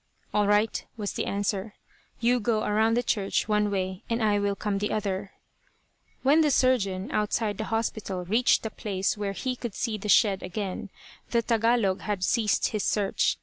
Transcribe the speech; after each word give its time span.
"All 0.33 0.47
right," 0.47 0.83
was 0.97 1.13
the 1.13 1.27
answer. 1.27 1.75
"You 2.19 2.39
go 2.39 2.63
around 2.63 2.95
the 2.97 3.03
church 3.03 3.47
one 3.47 3.69
way, 3.69 4.01
and 4.09 4.23
I 4.23 4.39
will 4.39 4.55
come 4.55 4.79
the 4.79 4.89
other." 4.91 5.33
When 6.23 6.41
the 6.41 6.49
surgeon, 6.49 7.11
outside 7.11 7.59
the 7.59 7.65
hospital, 7.65 8.25
reached 8.25 8.65
a 8.65 8.71
place 8.71 9.15
where 9.15 9.33
he 9.33 9.55
could 9.55 9.75
see 9.75 9.99
the 9.99 10.09
shed 10.09 10.41
again, 10.41 10.89
the 11.29 11.43
Tagalog 11.43 11.99
had 12.01 12.23
ceased 12.23 12.69
his 12.69 12.83
search. 12.83 13.37